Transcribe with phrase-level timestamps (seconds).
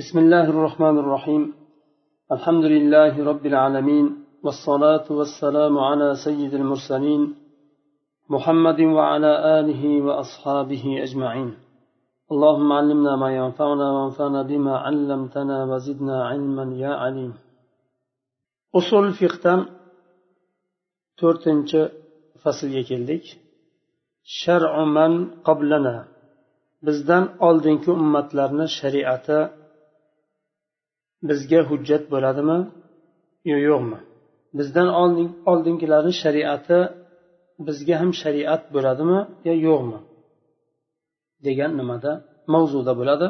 [0.00, 1.42] بسم الله الرحمن الرحيم
[2.32, 4.06] الحمد لله رب العالمين
[4.44, 7.22] والصلاة والسلام على سيد المرسلين
[8.34, 11.50] محمد وعلى آله وأصحابه أجمعين
[12.32, 17.32] اللهم علمنا ما ينفعنا وانفعنا بما علمتنا وزدنا علما يا عليم
[18.78, 19.66] أصول فقه
[21.20, 21.80] to'rtinchi
[22.42, 23.24] faslga keldik
[24.40, 25.12] shar'u man
[25.46, 25.96] qoblana
[26.86, 29.38] bizdan oldingi ummatlarni shariati
[31.28, 32.58] bizga hujjat bo'ladimi
[33.50, 33.98] yo yo'qmi
[34.58, 34.88] bizdan
[35.52, 36.78] oldingilarni shariati
[37.66, 39.98] bizga ham shariat bo'ladimi yo yo'qmi
[41.46, 42.12] degan nimada
[42.54, 43.28] mavzuda bo'ladi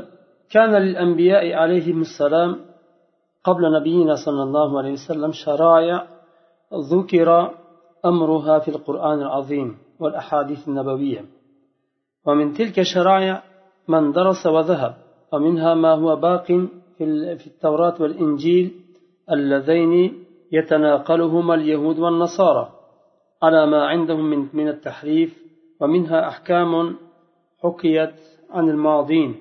[0.54, 2.50] كان للأنبياء عليهم السلام
[3.44, 6.06] قبل نبينا صلى الله عليه وسلم شرائع
[6.92, 7.28] ذكر
[8.04, 11.24] أمرها في القرآن العظيم والأحاديث النبوية
[12.26, 13.42] ومن تلك الشرائع
[13.88, 14.94] من درس وذهب
[15.32, 16.68] ومنها ما هو باق
[17.39, 18.65] في التوراة والإنجيل
[19.35, 19.93] اللذين
[20.51, 22.65] يتناقلهما اليهود والنصارى
[23.43, 25.31] على ما عندهم من, من التحريف
[25.79, 26.71] ومنها أحكام
[27.63, 28.15] حكيت
[28.49, 29.35] عن الماضين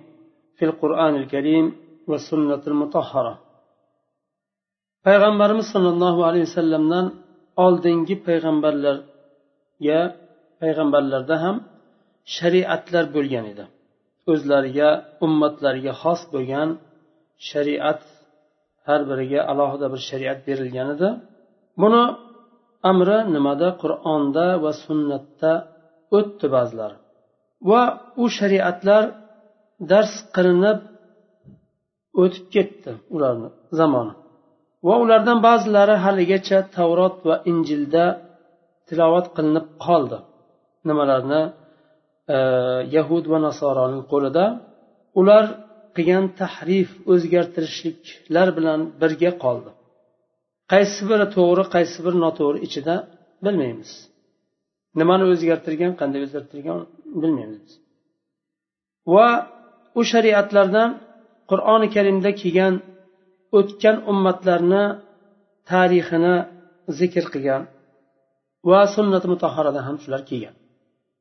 [0.56, 1.66] في القرآن الكريم
[2.08, 3.34] والسنة المطهرة
[5.06, 7.06] payg'ambarimiz sollallohu alayhi vasallamdan
[7.64, 10.00] oldingi payg'ambarlarga
[10.60, 11.56] payg'ambarlarda ham
[12.36, 13.64] shariatlar bo'lgan edi
[14.32, 14.88] o'zlariga
[15.27, 16.69] ummatlariga xos bo'lgan
[17.50, 18.03] shariat
[18.86, 21.08] har biriga alohida bir shariat berilgan edi
[21.83, 22.03] buni
[22.91, 23.69] amri nimada?
[23.83, 25.53] Qur'onda va sunnatda
[26.19, 26.97] o'tdi ba'zilari
[27.70, 27.83] va
[28.22, 29.03] u shariatlar
[29.91, 30.78] dars qilinib
[32.22, 33.48] o'tib ketdi ularni
[33.81, 34.14] zamoni.
[34.86, 38.05] Va ulardan ba'zilari haligacha tavrot va injilda
[38.89, 40.19] tilovat qilinib qoldi.
[40.89, 41.42] Nimalarni?
[42.36, 42.39] E,
[42.97, 44.44] yahud va nasoroning qo'lida.
[45.20, 45.44] Ular
[45.95, 49.71] qilgan tahrif o'zgartirishliklar bilan birga qoldi
[50.73, 52.95] qaysi biri to'g'ri qaysi biri noto'g'ri ichida
[53.45, 53.91] bilmaymiz
[55.00, 56.79] nimani o'zgartirgan qanday o'zgartirgan
[57.22, 57.69] bilmaymiz
[59.13, 59.28] va
[60.00, 60.89] u shariatlardan
[61.51, 62.73] qur'oni karimda kelgan
[63.59, 64.85] o'tgan ummatlarni
[65.72, 66.35] tarixini
[67.00, 67.61] zikr qilgan
[68.69, 70.56] va sunnati mutahharada ham shular kelgan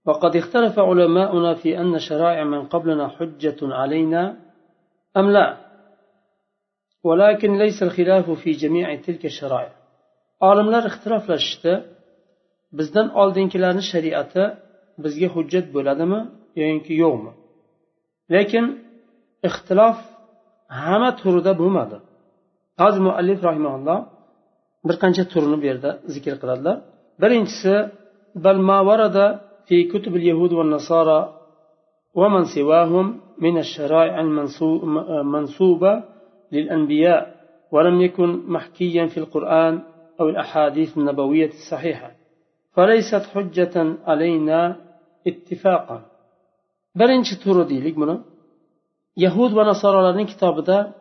[0.09, 4.23] وقد اختلف علماؤنا في أن شرائع من قبلنا حجة علينا
[5.17, 5.47] أم لا
[7.09, 9.73] ولكن ليس الخلاف في جميع تلك الشرائع
[10.51, 11.73] olimlar ixtiroflashishdi
[12.79, 14.43] bizdan oldingilarni shariati
[15.05, 16.21] bizga hujjat bo'ladimi
[16.63, 17.33] yoki yo'qmi
[18.35, 18.65] lekin
[19.49, 19.99] ixtilof
[20.81, 21.97] hamma turida bo'lmadi
[22.83, 23.99] hozir muallif rahimaulloh
[24.89, 26.77] bir qancha turini bu yerda zikr qiladilar
[27.23, 27.75] birinchisi
[28.35, 31.21] بل ما ورد في كتب اليهود والنصارى
[32.15, 33.07] ومن سواهم
[33.40, 36.04] من الشرائع المنصوبة
[36.52, 37.36] للأنبياء
[37.72, 39.84] ولم يكن محكيا في القرآن
[40.20, 42.12] أو الأحاديث النبوية الصحيحة.
[42.74, 44.76] فليست حجة علينا
[45.28, 46.02] اتفاقا.
[46.96, 48.24] برنش تردي لقمنا
[49.18, 50.92] يهود ونصارى لن كتاب دا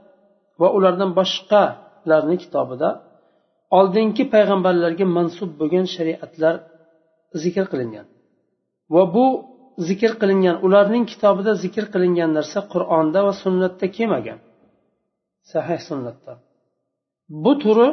[0.59, 1.65] وأولردن بشقا
[2.07, 2.91] لن كتاب دا
[3.79, 6.55] oldingi payg'ambarlarga mansub bo'lgan shariatlar
[7.43, 8.07] zikr qilingan
[8.95, 9.27] va bu
[9.89, 14.39] zikr qilingan ularning kitobida zikr qilingan narsa qur'onda va sunnatda kelmagan.
[15.53, 16.33] Sahih sunnatda.
[17.45, 17.89] Bu turi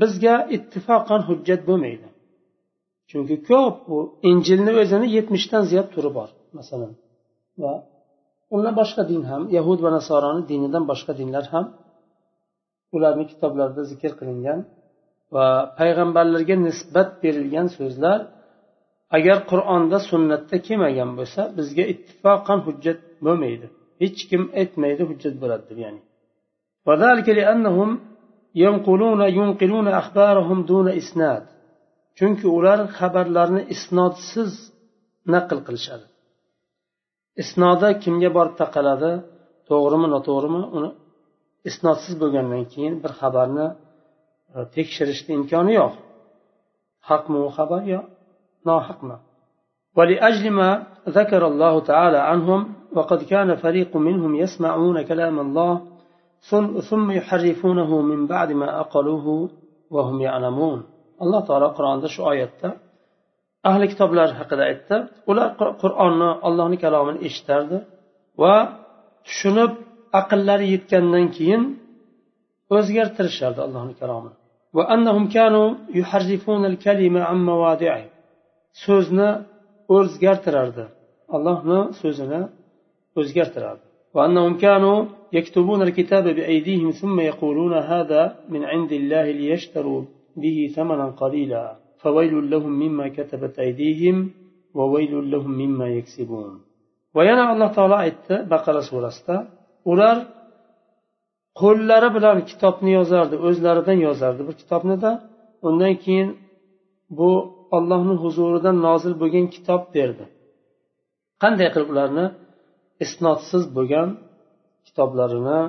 [0.00, 2.08] bizga ittifoqan hujjat bo'lmaydi.
[3.10, 3.98] Chunki ko'p bu
[4.30, 6.28] injilni o'zini yetmishdan ziyod turi bor
[6.58, 6.92] masalan.
[7.62, 7.72] Va
[8.54, 11.64] undan boshqa din ham yahud va nasoroni dinidan boshqa dinlar ham
[12.96, 14.60] ularni kitoblarida zikr qilingan
[15.34, 15.46] va
[15.78, 18.18] payg'ambarlarga nisbat berilgan so'zlar
[19.16, 23.66] agar qur'onda sunnatda kelmagan bo'lsa bizga ittifoqan hujjat bo'lmaydi.
[24.02, 26.00] Hech kim aytmaydi hujjat bo'ladi deb ya'ni.
[32.18, 34.50] Chunki ular xabarlarni isnodsiz
[35.34, 36.06] naql qilishadi.
[37.42, 39.12] Isnoda kimga borib taqaladi?
[39.68, 40.62] To'g'rimi noto'g'rimi?
[40.76, 40.90] Uni
[41.70, 43.66] isnodsiz bo'lgandan keyin bir xabarni
[44.56, 45.94] e, tekshirishni imkoni yo'q.
[47.08, 47.82] Haqmi u xabar?
[47.94, 48.00] Yo
[48.70, 49.16] ناحقنا
[49.96, 50.70] ولأجل ما
[51.18, 52.60] ذكر الله تعالى عنهم
[52.96, 55.72] وقد كان فريق منهم يسمعون كلام الله
[56.90, 59.26] ثم يحرفونه من بعد ما أقلوه
[59.94, 60.78] وهم يعلمون.
[61.22, 62.62] الله تعالى قرآن ده شو آيات.
[63.70, 64.96] أهل كتاب لا حقدا إتا
[65.28, 65.44] ولا
[65.82, 67.72] قرآن الله كلاما إشترد.
[68.40, 69.72] وشنب
[70.20, 71.62] aqllari yetgandan keyin
[72.76, 74.36] o'zgartirishardi allohni kalomini
[74.76, 75.62] va annahum kanu
[75.98, 78.04] yuharrifuna al kalima an mawadi'i
[78.85, 79.29] so'zni
[79.97, 80.85] o'zgartirardi
[81.35, 82.41] allohni so'zini
[83.19, 85.05] o'zgartirardi وأنهم كانوا
[85.37, 90.01] يكتبون الكتاب بأيديهم ثم يقولون هذا من عند الله ليشتروا
[90.35, 94.31] به ثمنا قليلا فويل لهم مما كتبت أيديهم
[94.77, 96.51] وويل لهم مما يكسبون
[97.15, 99.35] وينا الله تعالى aytdi baqara surasida
[99.91, 100.17] ular
[101.61, 105.11] qo'llari bilan kitobni yozardi o'zlaridan yozardi bir kitobnida
[105.67, 106.29] undan keyin
[107.17, 107.31] bu
[107.75, 110.25] ollohni huzuridan nozil bo'lgan kitob berdi
[111.43, 112.25] qanday qilib ularni
[113.05, 114.09] isnodsiz bo'lgan
[114.87, 115.59] kitoblarini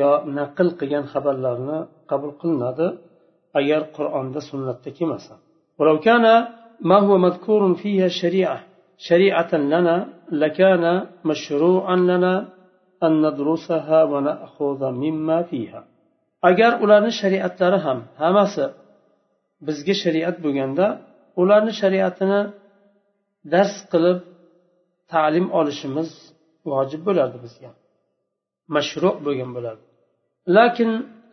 [0.00, 1.78] yo naql qilgan xabarlarni
[2.10, 2.86] qabul qilinadi
[3.58, 5.34] agar qur'onda sunnatda kelmasa
[5.78, 6.24] ولو كان
[6.90, 8.58] ما هو مذكور فيها شريعة
[9.08, 9.96] شريعة لنا
[10.42, 10.84] لكان
[11.30, 12.34] مشروعا لنا
[13.06, 15.82] أن ندرسها ونأخذ مما فيها
[16.50, 18.64] agar ularni shariatlari ham hammasi
[19.66, 20.86] bizga shariat bo'lganda
[21.42, 22.40] ularni shariatini
[23.52, 24.18] dars qilib
[25.12, 26.10] ta'lim olishimiz
[26.70, 27.70] vojib bo'lardi bizga
[28.76, 29.84] mashru bo'lgan bo'lardi
[30.56, 30.90] lakin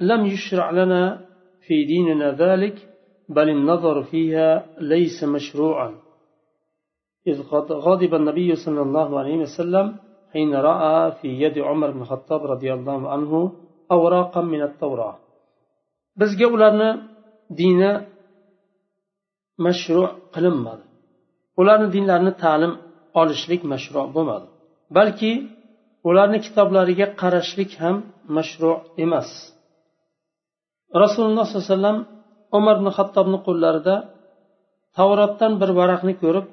[0.10, 1.04] lam yushra lana
[1.70, 2.76] في ديننا ذلك
[3.30, 5.90] بل النظر فيها ليس مشروعا
[7.28, 7.38] إذ
[7.88, 9.96] غضب النبي صلى الله عليه وسلم
[10.34, 13.52] حين رأى في يد عمر بن الخطاب رضي الله عنه
[13.92, 15.18] أوراقا من التوراة
[16.20, 16.90] bizga ularni
[17.60, 17.92] dini
[19.67, 20.03] mashru
[20.35, 20.85] qilinmadi.
[21.61, 22.73] Ularni dinlarini ta'lim
[23.21, 24.47] olishlik mashru bo'lmadi.
[24.97, 25.31] Balki
[26.09, 27.97] ularni kitoblariga qarashlik ham
[28.37, 28.71] mashru
[29.05, 29.29] emas.
[31.03, 31.99] Rasululloh sollallohu alayhi vasallam
[32.59, 33.95] umar ibn hattobni qo'llarida
[34.97, 36.47] tavrotdan bir varaqni ko'rib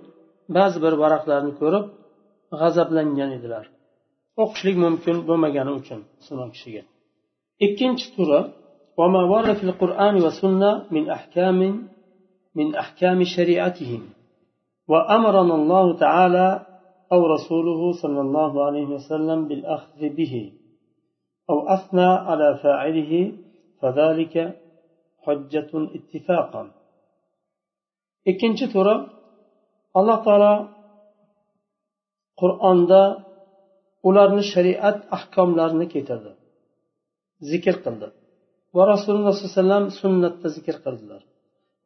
[0.58, 1.86] ba'zi bir varaqlarni ko'rib
[2.60, 3.66] g'azablangan edilar.
[4.44, 6.84] O'qishlik mumkin bo'lmagani uchun musulmon kishiga.
[7.66, 8.40] Ikkinchi turi
[12.56, 14.02] من أحكام شريعتهم
[14.88, 16.48] وأمرنا الله تعالى
[17.14, 20.54] أو رسوله صلى الله عليه وسلم بالأخذ به
[21.50, 23.14] أو أثنى على فاعله
[23.82, 24.36] فذلك
[25.26, 26.64] حجة اتفاقا
[28.32, 28.96] ikkinchi turi
[30.00, 30.54] alloh taolo
[32.42, 33.02] qur'onda
[34.08, 36.32] ularni shariat ahkomlarini keltirdi
[37.50, 38.08] zikr qildi
[38.76, 41.22] va rasululloh sollallohu alayhi vasallam sunnatda zikr qildilar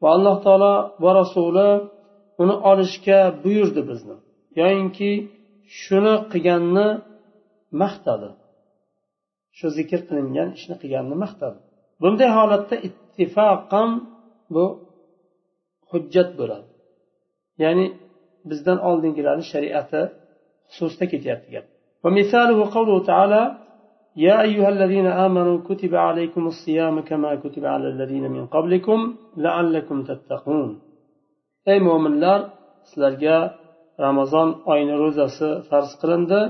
[0.02, 1.70] va alloh taolo va rasuli
[2.42, 4.16] uni olishga buyurdi bizni.
[4.60, 5.12] Yoyinki
[5.82, 6.88] shuni qilganni
[7.82, 8.30] maqtadi.
[9.58, 11.58] Shu zikr qilingan ishni qilganni maqtadi.
[12.02, 13.90] Bunday holatda ittifoqan
[14.54, 14.66] bu
[15.92, 16.70] hujjat bo'ladi.
[17.64, 17.86] Ya'ni
[18.50, 20.02] bizdan oldingilarni shariati
[20.74, 21.66] xususida ketyapti gap.
[24.27, 28.99] يا أيها الذين آمنوا كتب عليكم الصيام كما كتب على الذين من قبلكم
[29.37, 30.71] لعلكم تتقون
[31.69, 32.41] أي مؤمن لار
[32.89, 33.37] sizlarga
[34.05, 36.41] ramazon oyini ro'zasi farz qilindi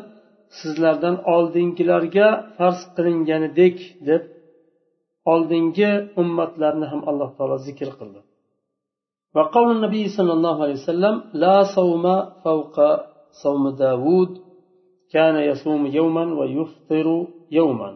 [0.59, 3.77] sizlardan oldingilarga farz qilinganidek
[4.09, 4.23] deb
[5.33, 5.91] oldingi
[6.23, 8.23] ummatlarni ham alloh taolo zikr qildi
[9.37, 11.15] وقول النبي صلى الله عليه وسلم
[11.45, 12.05] لا صوم
[12.45, 12.77] فوق
[13.43, 14.33] صوم داود
[15.15, 17.07] كان يصوم يوما ويفطر
[17.59, 17.91] يوما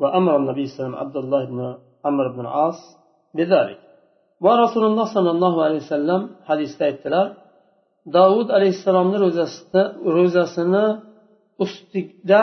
[0.00, 1.60] وأمر النبي صلى الله عليه وسلم عبد الله بن
[2.04, 2.80] عمرو بن العاص
[3.36, 3.80] بذلك
[4.44, 7.26] ورسول الله صلى الله عليه وسلم حديث aytdilar
[8.16, 9.82] davud alayhissalomni ro'zasida
[10.16, 10.86] ro'zasini
[11.64, 12.42] ustida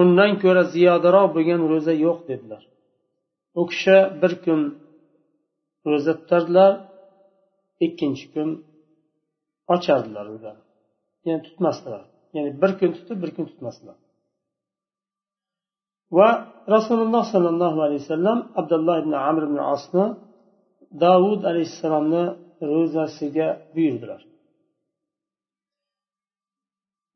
[0.00, 2.62] undan ko'ra ziyodaroq bo'lgan ro'za yo'q dedilar
[3.60, 4.60] u kishi bir kun
[5.90, 6.72] ro'za tutardilar
[7.86, 8.48] ikkinchi kun
[9.74, 10.62] ochardilar ro'zani
[11.26, 12.02] ya'ni tutmasdilar
[12.36, 13.96] ya'ni bir kun tutib bir kun tutmasdilar
[16.18, 16.28] va
[16.74, 20.04] rasululloh sollallohu alayhi vasallam abdulloh ibn amr ibn osni
[21.04, 22.24] davud alayhissalomni
[22.70, 24.20] ro'zasiga buyurdilar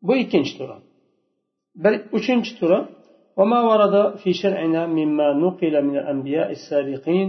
[0.07, 0.77] bu ikkinchi turi
[1.83, 2.81] bir uchinchi turi
[3.41, 7.29] وما ورد في شرعنا مما نقل من الأنبياء السابقين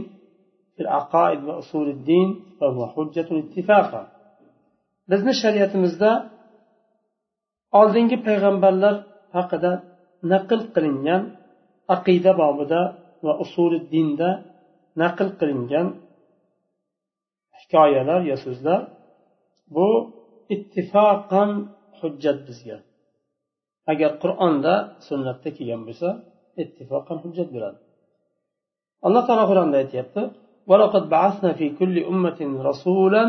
[0.75, 2.29] في العقائد وأصول الدين
[2.59, 4.03] فهو حجة اتفاقا
[5.11, 6.11] bizni shariatimizda
[7.79, 8.95] oldingi payg'ambarlar
[9.37, 9.71] haqida
[10.31, 11.21] naql qilingan
[11.95, 12.81] aqida bobida
[13.25, 14.29] va usuli dinda
[15.01, 15.87] naql qilingan
[17.59, 18.81] hikoyalar yo so'zlar
[19.75, 19.87] bu
[20.55, 21.49] ittifoqan
[21.99, 22.77] hujjat bizga
[23.91, 24.73] agar qur'onda
[25.07, 26.09] sunnatda kelgan bo'lsa
[26.63, 27.79] ittifoqan hujjat bo'ladi
[29.05, 30.23] alloh taolo qur'onda aytyapti
[30.69, 33.23] ولقد بعثنا في كل أمة رسولا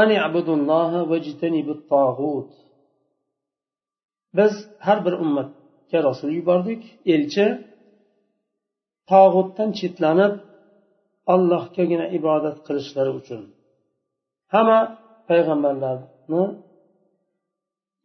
[0.00, 2.52] أن اعبدوا الله واجتنبوا الطاغوت
[4.38, 4.52] biz
[4.86, 6.82] har bir ummatga rasul yubordik
[7.14, 7.46] elchi
[9.09, 10.33] tog'utdan chetlanib
[11.33, 13.41] allohgagina ibodat qilishlari uchun
[14.53, 14.79] hamma
[15.29, 16.43] payg'ambarlarni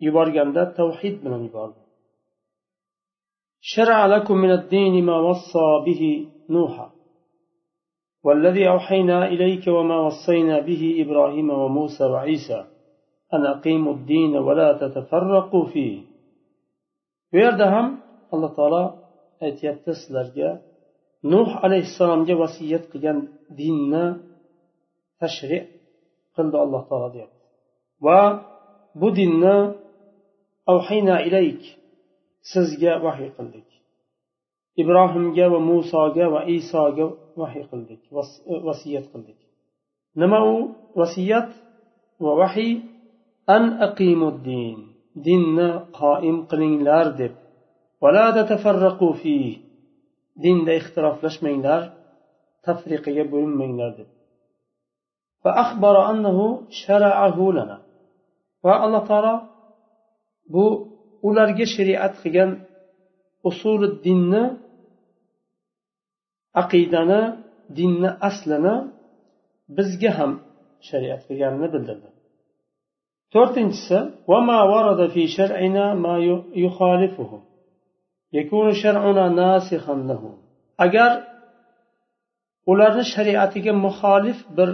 [0.04, 1.80] yuborganda tavhid bilan yubordi
[3.74, 6.02] شرع لكم من الدين ما وصى به
[6.50, 6.74] نوح
[8.24, 12.64] والذي أوحينا إليك وما وصينا به إبراهيم وموسى وعيسى
[13.34, 16.02] أن أقيموا الدين ولا تتفرقوا فيه
[17.32, 17.86] ويردهم
[18.34, 18.94] الله تعالى
[19.42, 20.58] أتيت تسلر
[21.32, 23.18] nuh alayhissalomga vasiyat qilgan
[23.58, 24.06] dinni
[25.20, 25.58] tashri
[26.36, 27.42] qildi alloh taolo deyapti
[28.06, 28.20] va
[29.00, 29.56] bu dinni
[30.72, 31.62] avhayna ilayk
[32.52, 33.68] sizga vahiy qildik
[34.82, 37.06] ibrohimga va musoga va isoga
[37.40, 38.00] vahiy qildik
[38.68, 39.38] vasiyat qildik
[40.20, 40.56] nima u
[41.00, 41.50] vasiyat
[42.24, 42.72] va vahiy
[43.56, 44.78] an aqimuddin
[45.26, 45.68] dinni
[46.00, 47.34] qoim qilinglar deb
[50.42, 51.82] dinda ixtiroflashmanglar
[52.66, 54.08] tafriqaga bo'linmanglar deb.
[58.64, 59.34] Va alloh taolo
[60.54, 60.64] bu
[61.28, 62.50] ularga shariat qilgan
[63.48, 64.44] usuli dinni
[66.62, 67.22] aqidani
[67.78, 68.76] dinni aslini
[69.76, 70.32] bizga ham
[70.88, 72.08] shariat qilganini bildirdi.
[73.34, 73.98] To'rtinchisi
[80.84, 81.10] agar
[82.70, 84.70] ularni shariatiga muxolif bir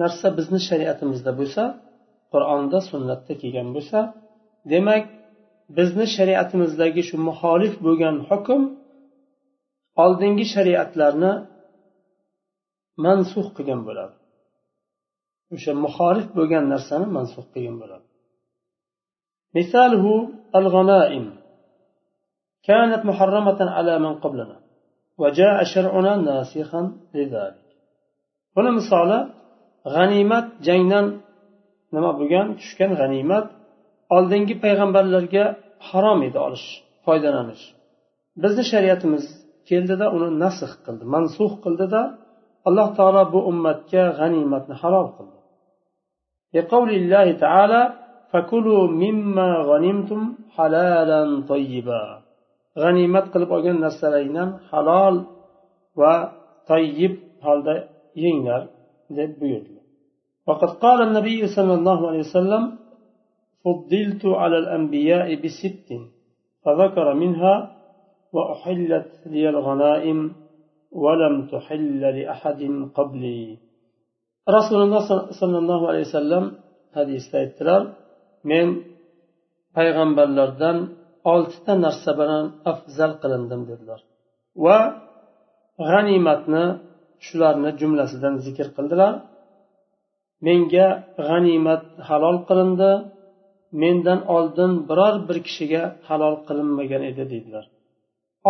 [0.00, 1.62] narsa bizni shariatimizda bo'lsa
[2.32, 3.98] qur'onda sunnatda kelgan bo'lsa
[4.72, 5.04] demak
[5.76, 8.62] bizni shariatimizdagi shu muxolif bo'lgan hukm
[10.04, 11.32] oldingi shariatlarni
[13.04, 14.14] mansux qilgan bo'ladi
[15.54, 18.06] o'sha muxolif bo'lgan narsani mansux qilgan bo'ladi
[20.58, 20.66] al
[22.69, 24.57] كانت محرمة على من قبلنا
[25.21, 26.81] وجاء شرعنا ناسخا
[27.15, 27.67] لذلك
[28.57, 29.11] هنا مثال
[29.95, 31.05] غنيمت jangdan
[31.95, 33.45] nima bo'lgan tushgan g'animat
[34.15, 35.45] oldingi payg'ambarlarga
[35.87, 36.67] harom edi olish
[37.05, 37.63] foydalanish
[38.43, 39.25] bizni shariatimiz
[39.69, 42.01] keldida uni nasx qildi mansux qildida
[42.67, 45.37] alloh taolo bu ummatga g'animatni halol qildi
[46.57, 47.81] لقول الله تعالى
[48.31, 50.21] فكلوا مما غنمتم
[50.55, 52.03] حلالا طيبا
[52.80, 55.16] G'animat qilib olgan narsalaringdan halol
[56.00, 56.14] va
[56.70, 57.14] tayyib
[57.46, 57.74] holda
[58.24, 58.62] yenglar
[59.18, 59.74] deb buyurdi.
[60.48, 62.62] وقد قال النبي صلى الله عليه وسلم
[63.64, 65.88] فضلت على الأنبياء بست
[66.64, 67.54] فذكر منها
[68.34, 70.18] وأحلت لي الغنائم
[71.02, 72.62] ولم تحل لأحد
[72.98, 73.42] قبلي
[74.56, 75.00] رسول الله
[75.40, 76.44] صلى الله عليه وسلم
[76.98, 77.82] hadisda aytdilar
[78.50, 78.66] men
[79.76, 80.76] payg'ambarlardan
[81.32, 84.00] oltita narsa bilan afzal qilindim dedilar.
[84.64, 84.78] Va
[85.90, 86.64] g'animatni
[87.26, 89.12] shularni jumlasidan zikr qildilar.
[90.46, 90.88] Menga
[91.28, 92.92] g'animat halol qilindi.
[93.82, 97.64] Mendan oldin biror bir kishiga halol qilinmagan edi deydilar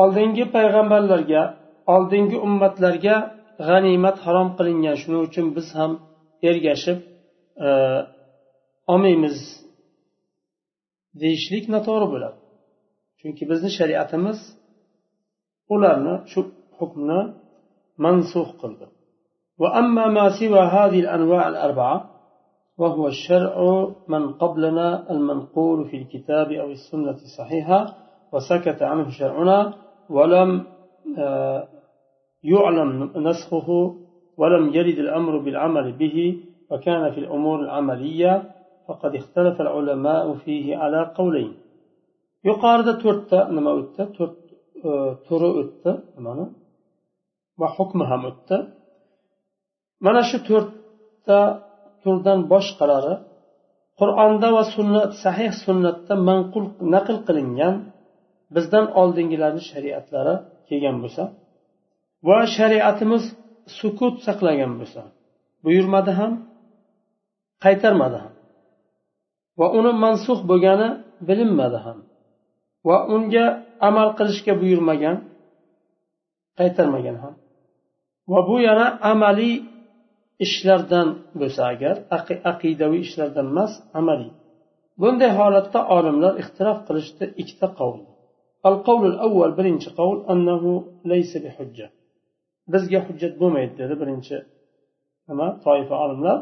[0.00, 1.42] oldingi payg'ambarlarga
[1.94, 3.16] oldingi ummatlarga
[3.68, 4.96] g'animat harom qilingan.
[5.02, 5.92] Shuning uchun biz ham
[6.50, 6.98] ergashib
[7.66, 7.68] e,
[8.92, 9.36] olmaymiz
[11.22, 12.38] deyishlik noto'g'ri bo'ladi.
[13.24, 14.38] Chunki bizni shariatimiz
[15.74, 16.40] ularni shu
[16.78, 17.20] hukmni
[18.04, 18.86] mansux qildi.
[19.62, 22.10] وأما ما سوى هذه الأنواع الأربعة
[22.78, 27.80] وهو الشرع من قبلنا المنقول في الكتاب أو السنة الصحيحة
[28.32, 29.74] وسكت عنه شرعنا
[30.10, 30.50] ولم
[32.44, 33.68] يعلم نسخه
[34.36, 36.38] ولم يرد الأمر بالعمل به
[36.70, 38.42] وكان في الأمور العملية
[38.88, 41.52] فقد اختلف العلماء فيه على قولين
[42.48, 44.02] yuqorida to'rtta nima o'tdi?
[44.16, 44.38] To'rt
[44.88, 44.90] e,
[45.26, 45.90] turi o'tdi.
[46.16, 46.46] Nimani?
[47.60, 48.56] Va hukmi ham o'tdi.
[50.06, 51.38] Mana shu to'rtta
[52.02, 53.14] turdan boshqalari
[54.00, 57.74] qur'onda va sunnat sahih sunnatda manqul naql qilingan
[58.54, 60.34] bizdan oldingilarni shariatlari
[60.68, 61.22] kelgan bo'lsa
[62.28, 63.24] va shariatimiz
[63.78, 65.02] sukut saqlagan bo'lsa
[65.64, 66.32] buyurmadi ham
[67.64, 68.34] qaytarmadi ham
[69.58, 70.88] va uni mansux bo'lgani
[71.28, 71.98] bilinmadi ham.
[72.87, 73.45] va unga
[73.87, 75.17] amal qilishga buyurmagan
[76.59, 77.33] qaytarmagan ham
[78.31, 79.55] va bu yana amaliy
[80.45, 81.07] ishlardan
[81.39, 81.95] bo'lsa agar
[82.51, 84.31] aqidaviy ishlardan emas amaliy
[85.01, 88.01] bunday holatda olimlar ixtirof qilishdi ikkita qavl
[88.69, 90.63] القول الأول birinchi قول أنه
[91.05, 91.87] ليس بحجة
[92.73, 94.37] bizga hujjat bo'lmaydi dedi birinchi
[95.29, 96.37] nima toifa olimlar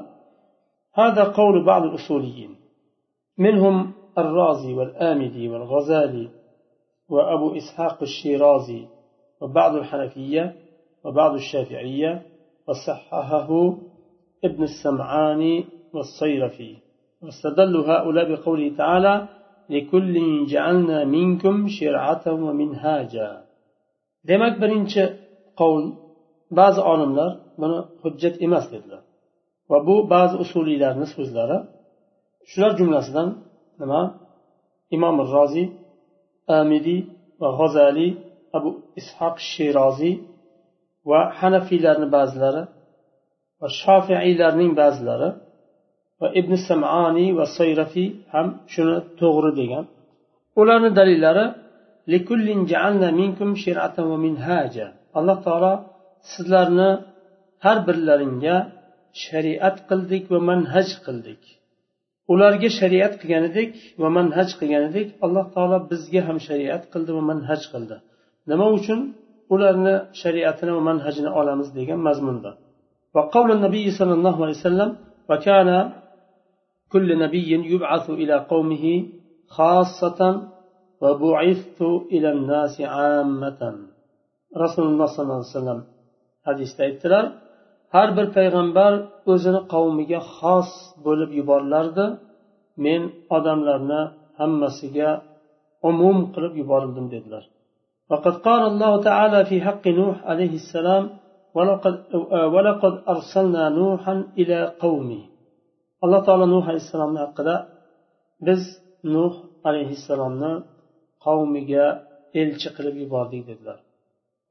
[1.01, 2.51] هذا قول بعض الأصوليين
[3.45, 3.75] منهم
[4.19, 6.28] الرازي والآمدي والغزالي
[7.09, 8.87] وأبو إسحاق الشيرازي
[9.40, 10.54] وبعض الحنفية
[11.04, 12.23] وبعض الشافعية
[12.69, 13.50] وصححه
[14.45, 15.64] ابن السمعاني
[15.95, 16.76] والصيرفي.
[17.23, 19.28] واستدلوا هؤلاء بقوله تعالى
[19.71, 23.42] لكل جعلنا منكم شرعة ومنهاجا.
[24.28, 25.02] demak birinchi
[25.61, 25.85] qovul
[26.59, 29.02] ba'zi olimlar buni hujjat emas dedilar
[29.71, 31.59] va bu ba'zi usuliylarni so'zlari
[32.50, 33.28] shular jumlasidan
[33.80, 34.00] nima?
[34.96, 35.68] Imom roziy
[36.58, 37.00] amidiy
[37.40, 38.12] va g'ozaliy
[38.56, 40.14] abu ishoq sheroziy
[41.10, 42.62] va hanafiylarni ba'zilari
[43.60, 45.28] va shofiiylarning ba'zilari
[46.20, 49.84] va ibn samaniy va soyrafiy ham shuni to'g'ri degan.
[50.60, 51.46] Ularni dalillari
[55.18, 55.72] alloh taolo
[56.32, 56.90] sizlarni
[57.64, 58.56] har birlaringga
[59.24, 61.42] shariat qildik va manhaj qildik.
[62.33, 63.71] ularga shariat qilgan edik
[64.01, 67.97] va manhaj qilgan edik alloh taolo bizga ham shariat qildi va manhaj qildi
[68.50, 69.00] nima uchun
[69.53, 72.51] ularni shariatini va manhajini olamiz degan mazmunda
[73.15, 74.89] وقول النبي صلى الله عليه وسلم
[75.29, 75.69] وكان
[76.93, 78.86] كل نبي يبعث إلى قومه
[79.57, 80.19] خاصة
[81.03, 81.81] وبعثت
[82.13, 83.62] إلى الناس عامة
[84.63, 85.79] رسول الله صلى الله عليه وسلم
[86.47, 87.25] hadisda aytdilar
[87.95, 88.93] har bir payg'ambar
[89.31, 90.69] o'zini qavmiga xos
[91.05, 92.05] bo'lib yuborilardi
[92.86, 93.01] men
[93.38, 94.01] odamlarni
[94.39, 95.09] hammasiga
[95.89, 97.45] umum qilib yuborildim dedilar
[98.12, 101.03] وقد قال الله تعالى في حق نوح عليه السلام
[101.55, 101.95] ولقد,
[102.55, 105.21] ولقد أرسلنا نوحا إلى قومه
[106.03, 107.55] alloh taolo nuh alayhissalomni haqida
[108.47, 108.62] biz
[109.15, 109.33] nuh
[109.69, 110.53] alayhissalomni
[111.25, 111.86] qavmiga
[112.41, 113.77] elchi qilib yubordik dedilar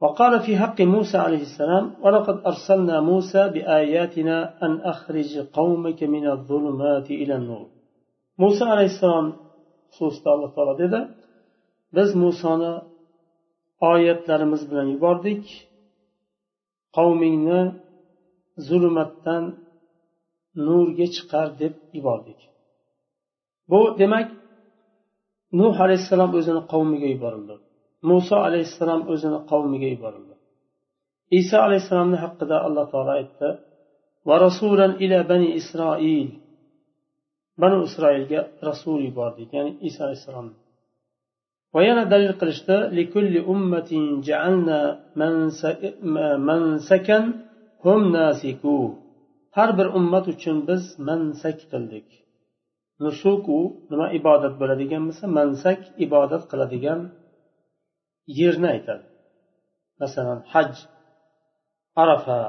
[0.03, 7.09] وقال في حق موسى عليه السلام ولقد أرسلنا موسى بآياتنا أن أخرج قومك من الظلمات
[7.11, 7.67] إلى النور
[8.43, 9.27] موسى عليه السلام
[9.97, 11.01] xususida alloh taolo dedi
[11.97, 12.73] biz musoni
[13.93, 15.45] oyatlarimiz bilan yubordik
[16.97, 17.61] qavmingni
[18.69, 19.45] zulmatdan
[20.67, 22.41] nurga chiqar deb yubordik
[23.71, 24.29] bu demak
[25.61, 27.55] nuh alayhissalom o'zini qavmiga yuborildi
[28.10, 30.36] Muso alayhissalom o'zini qavmiga yuborildi.
[31.40, 33.50] Iso alayhissalomni haqida alloh taolo aytdi
[34.28, 36.30] va rasulan ila bani isroil.
[37.62, 40.56] Banu isroilga rasul yubordik ya'ni iso alayhissalomni.
[41.74, 44.80] Va yana dalil qilishdi likulli ummatin ja'alna
[46.50, 47.24] mansakan
[47.84, 48.78] hum nasiku.
[49.58, 52.08] Har bir ummat uchun biz mansak qildik.
[53.04, 53.60] Nusuku
[53.92, 57.00] nima ibodat bo'ladigan bo'lsa mansak ibodat qiladigan
[58.28, 59.06] yerni aytadi.
[60.02, 60.72] Masalan haj
[62.04, 62.40] arafa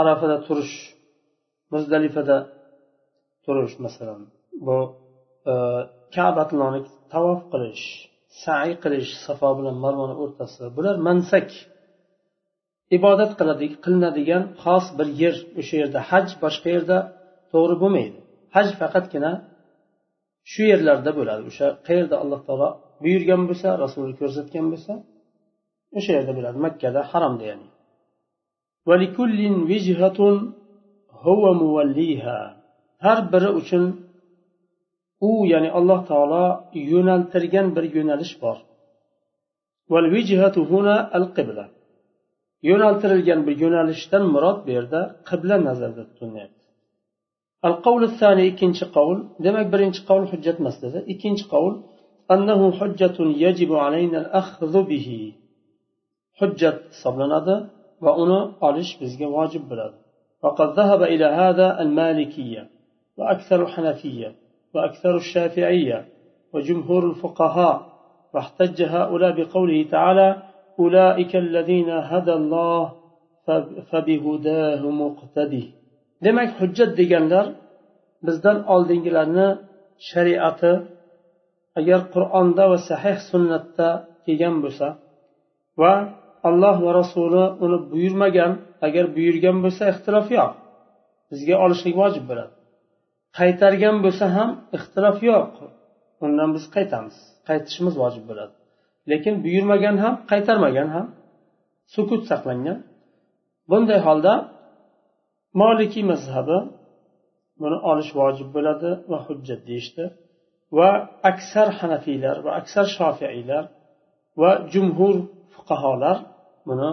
[0.00, 0.74] arafada turish
[1.72, 2.36] muzdalifada
[3.44, 4.20] turish masalan
[4.66, 4.78] bu
[5.50, 5.52] e,
[6.14, 6.80] kabatullohni
[7.12, 7.84] tavof qilish
[8.42, 11.48] sai qilish safo bilan marvani o'rtasida bular mansak.
[12.96, 13.32] Ibodat
[13.84, 16.98] qilinadigan xos bir yer o'sha yerda haj boshqa yerda
[17.52, 18.18] to'g'ri bo'lmaydi.
[18.54, 19.32] Haj faqatgina
[20.52, 22.68] shu yerlarda bo'ladi o'sha qayerda alloh taolo
[23.02, 24.92] buyurgan bo'lsa rasuli ko'rsatgan bo'lsa
[25.98, 27.68] o'sha yerda bo'ladi makkada haromda ya'ni
[33.04, 33.84] har biri uchun
[35.28, 36.44] u ya'ni alloh taolo
[36.92, 38.56] yo'naltirgan bir yo'nalish bor.
[42.68, 46.64] Yo'naltirilgan bir yo'nalishdan murod bu yerda qibla nazarda tutilyapti.
[47.66, 50.98] Al qavli thani ikkinchi qavl demak birinchi qavl hujjat emas dedi.
[51.12, 51.72] Ikkinchi qavl
[52.30, 55.08] أنه حجة يجب علينا الأخذ به.
[56.40, 57.56] hisoblanadi
[58.04, 59.96] va uni olish bizga vojib bo'ladi
[60.42, 62.62] وقد ذهب إلى هذا المالكية
[63.18, 64.30] وأكثر الحنفية
[64.74, 65.98] وأكثر الشافعية
[66.52, 67.76] وجمهور الفقهاء.
[68.34, 70.28] واحتج هؤلاء بقوله تعالى
[70.78, 72.82] أولئك الذين هدى الله
[73.90, 75.64] فبهداه مقتدي
[76.24, 77.46] demak hujjat deganlar
[78.26, 79.48] bizdan oldingilarni
[80.10, 80.72] shariati
[81.78, 83.88] agar qur'onda va sahih sunnatda
[84.24, 84.86] kelgan bo'lsa
[85.80, 85.92] va
[86.48, 88.52] alloh va rasuli uni buyurmagan
[88.86, 90.52] agar buyurgan bo'lsa ixtilof yo'q.
[91.30, 92.52] Bizga olishlik vojib bo'ladi.
[93.38, 95.52] Qaytargan bo'lsa ham ixtilof yo'q.
[96.24, 97.16] Undan biz qaytamiz.
[97.48, 98.54] Qaytishimiz vojib bo'ladi.
[99.10, 101.06] Lekin buyurmagan ham qaytarmagan ham
[101.94, 102.78] sukut saqlangan.
[103.70, 104.34] Bunday holda
[105.62, 106.58] molikiy mazhabi
[107.60, 110.04] buni olish vojib bo'ladi va hujjat deyishdi.
[110.78, 110.90] Va
[111.30, 113.64] aksar hanafiylar va aksar shofiiylar
[114.40, 115.16] va jumhur
[115.54, 116.16] fuqarolar
[116.68, 116.90] buni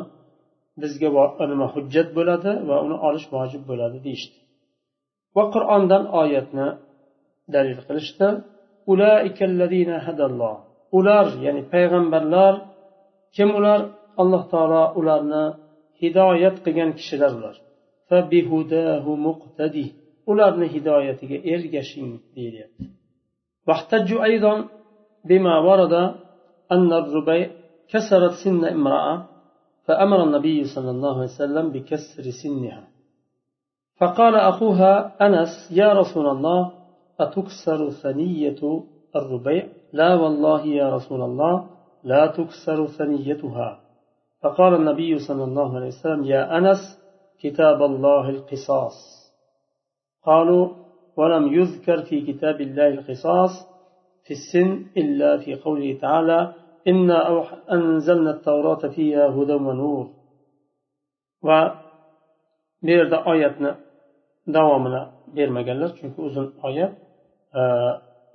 [0.82, 1.10] bizga
[1.52, 4.38] nima hujjat bo'ladi va uni olish vojib bo'ladi deyishdi.
[5.36, 6.68] Va qur'ondan oyatni
[7.54, 8.28] dalil qilishdi.
[10.98, 12.54] Ular ya'ni payg'ambarlar
[13.36, 13.80] kim ular?
[14.22, 15.46] Alloh taolo ularni
[16.02, 17.56] hidoyat qilgan kishilar ular.
[20.32, 22.84] Ularni hidoyatiga ergashing deyilyapti
[23.68, 24.66] واحتجوا أيضا
[25.26, 25.94] بما ورد
[26.72, 27.52] أن الربيع
[27.90, 29.26] كسرت سن امرأة
[29.86, 32.88] فأمر النبي صلى الله عليه وسلم بكسر سنها.
[34.00, 36.72] فقال أخوها أنس يا رسول الله
[37.20, 38.84] أتكسر ثنية
[39.16, 41.70] الربيع؟ لا والله يا رسول الله
[42.04, 43.80] لا تكسر ثنيتها.
[44.42, 47.00] فقال النبي صلى الله عليه وسلم يا أنس
[47.40, 48.98] كتاب الله القصاص.
[50.26, 50.83] قالوا
[51.18, 53.52] ولم يذكر في كتاب الله القصاص
[54.26, 56.54] في السن إلا في قوله تعالى
[56.88, 60.08] إنا أنزلنا التوراة فيها هدى ونور.
[61.44, 61.68] و
[62.84, 63.76] بيرد آياتنا
[64.48, 66.94] دوامنا bermaganlar chunki uzun oyat.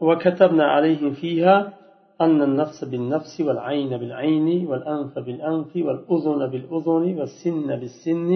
[0.01, 1.79] وكتبنا عليهم فيها
[2.21, 8.31] أن النفس بالنفس والعين بالعين والأنف بالأنف والأذن بالأذن والسن بالسن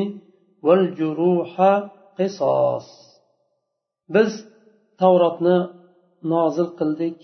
[0.62, 1.60] والجروح
[2.18, 3.11] قصاص
[4.14, 4.30] biz
[5.00, 5.56] tavrotni
[6.32, 7.20] nozil qildik.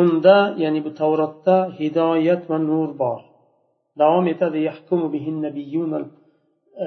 [0.00, 3.20] Unda ya'ni bu tavrotda hidoyat va nur bor.
[4.00, 4.58] Davom etadi.
[6.84, 6.86] E,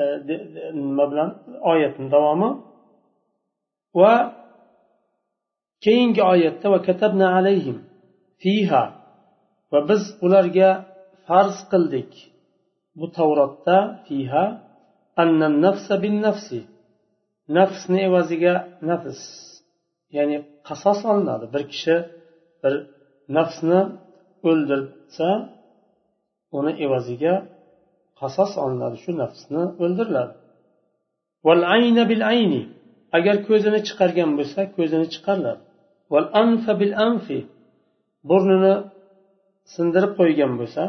[0.74, 1.30] nima bilan
[1.72, 2.50] oyatni davomi.
[4.02, 4.14] Va
[5.86, 7.78] keyingi oyatda va katabna alayhim
[8.42, 8.84] fiha.
[9.72, 10.70] Va biz ularga
[11.28, 12.12] farz qildik
[13.00, 14.46] bu tavrotda fiha.
[15.22, 16.60] Annan nafsa bin nafsi.
[17.58, 18.54] Nafsni evaziga
[18.90, 19.22] nafs.
[20.18, 20.38] Ya'ni
[20.68, 21.46] qasos olinadi.
[21.54, 21.96] Bir kishi
[22.62, 22.74] bir
[23.38, 23.80] nafsni
[24.50, 25.30] o'ldirsa
[26.58, 27.34] uni evaziga
[28.22, 28.96] qasos olinadi.
[29.04, 30.34] Shu nafsni o'ldiriladi.
[31.48, 32.64] Val ayna bil ayni.
[33.18, 35.62] Agar ko'zini chiqargan bo'lsa ko'zini chiqariladi.
[36.14, 37.40] Val anfa bil anfi.
[38.30, 38.74] Burnini
[39.76, 40.84] sindirib qo'ygan bo'lsa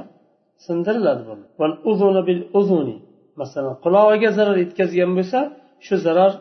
[0.67, 2.97] sindiriladi burni val uzuni bil uzuni.
[3.41, 5.39] Masalan qulog'iga zarar yetkazgan bo'lsa
[5.87, 6.33] shu zarar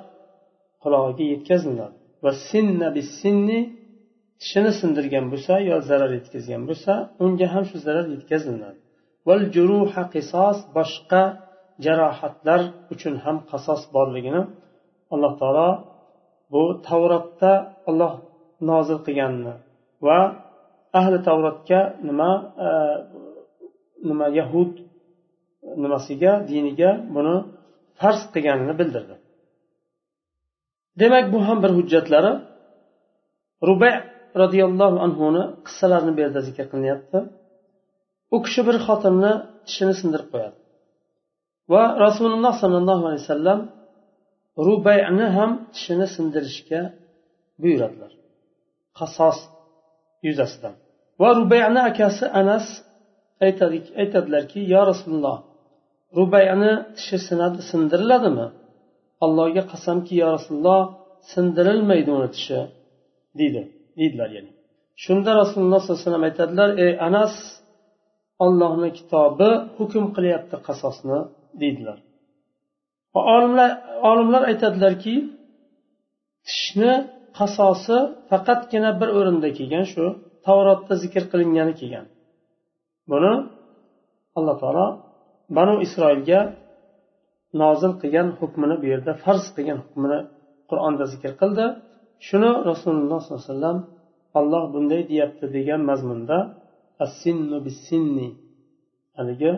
[0.84, 3.60] qulog'iga yetkaziladi va sinna bis sinni
[4.42, 6.92] tishini sindirgan bo'lsa yo zarar yetkazgan bo'lsa
[7.24, 8.80] unga ham shu zarar yetkaziladi
[9.28, 11.24] val juruha qisos boshqa
[11.86, 12.62] jarohatlar
[12.94, 14.42] uchun ham qasos borligini
[15.14, 15.70] alloh taolo
[16.54, 17.52] bu tavrotda
[17.90, 18.14] olloh
[18.70, 19.54] nozil qilganini
[20.06, 20.20] va
[21.00, 22.32] ahli tavrotga nima
[22.66, 22.68] e,
[24.10, 24.72] nima yahud
[25.84, 27.36] nimasiga diniga buni
[28.00, 29.16] farz qilganini bildirdi.
[31.00, 32.32] Demak bu ham bir hujjatlari.
[33.70, 33.94] Rubay
[34.42, 37.18] roziyallohu anhuni qissalarini bu yerda zikr qilinyapti.
[38.36, 39.34] U kishi bir xotinni
[39.68, 40.58] tishini sindirib qo'yadi.
[41.72, 43.60] Va rasululloh sollallohu alayhi vasallam
[44.68, 46.82] rubayni ham tishini sindirishga
[47.62, 48.12] buyuradilar.
[49.00, 49.38] Qasos
[50.28, 50.74] yuzasidan.
[51.22, 52.66] Va rubayni akasi anas
[54.02, 55.38] aytadilarki yo rasululloh
[56.20, 58.48] rubayni tishi sinadi sindiriladimi?
[59.26, 60.82] Allohga qasamki yo rasululloh
[61.32, 62.60] sindirilmaydi uni tishi
[63.40, 63.62] deydi.
[64.00, 64.52] Deydilar ya'ni.
[65.04, 67.34] Shunda rasululloh sollallohu alayhi vasallam aytadilar ey anas
[68.46, 71.20] ollohni kitobi hukm qilyapti qasosni
[71.62, 71.98] deydilar.
[73.36, 73.70] Olimlar
[74.10, 75.16] olimlar aytadilarki
[76.48, 76.94] tishni
[77.38, 77.98] qasosi
[78.30, 80.04] faqatgina bir o'rinda kelgan shu
[80.46, 82.06] tavrotda zikr qilingani kelgan.
[83.12, 83.34] Buni
[84.38, 84.88] alloh taolo
[85.58, 86.40] banu isroilga
[87.63, 90.19] nozil qilgan hukmini bu yerda farz qilgan hukmini
[90.71, 91.65] qur'onda zikr qildi
[92.29, 93.79] shuni rasululloh sollallohu alayhi vasallam
[94.39, 96.39] olloh bunday deyapti degan mazmunda
[97.05, 98.29] assinnu bisinni
[99.17, 99.53] haligi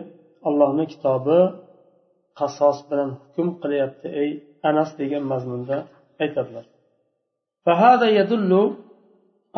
[0.47, 1.39] ollohni kitobi
[2.39, 4.29] qasos bilan hukm qilyapti ey
[4.69, 5.77] anas degan mazmunda
[6.23, 6.65] aytadilar
[7.65, 8.51] فهذا يدل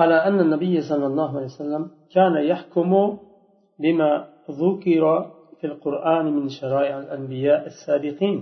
[0.01, 1.83] على أن النبي صلى الله عليه وسلم
[2.15, 2.91] كان يحكم
[3.81, 4.11] بما
[4.61, 5.03] ذكر
[5.58, 8.38] في القرآن من شرائع الأنبياء السابقين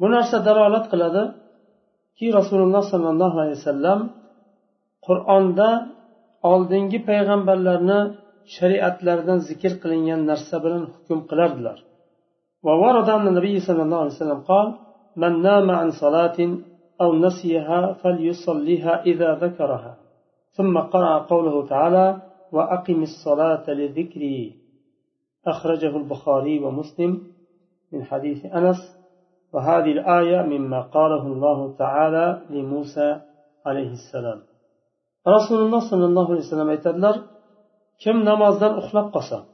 [0.00, 4.00] bu narsa dalolat qiladiki rasululloh sollallohu alayhi vasallam
[5.06, 5.70] qur'onda
[6.52, 8.00] oldingi payg'ambarlarni
[8.56, 11.78] shariatlaridan zikr qilingan narsa bilan hukm qilardilar
[12.66, 14.66] وورد أن النبي صلى الله عليه وسلم قال
[15.22, 16.38] من نام عن صلاة
[17.02, 19.92] أو نسيها فليصليها إذا ذكرها
[20.56, 22.06] ثم قرأ قوله تعالى
[22.52, 24.38] وأقم الصلاة لذكري
[25.54, 27.22] أخرجه البخاري ومسلم
[27.92, 28.80] من حديث أنس
[29.52, 33.20] وهذه الآية مما قاله الله تعالى لموسى
[33.66, 34.40] عليه السلام.
[35.28, 37.16] رسول الله صلى الله عليه وسلم يتدلر
[38.04, 39.44] كم نماز أخلاق قصة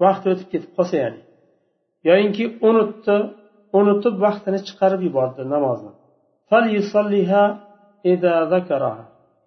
[0.00, 1.22] وقت يتكتب قصة يعني
[2.08, 3.16] yoyinki unutdi
[3.78, 5.92] unutib vaqtini chiqarib yubordi namozni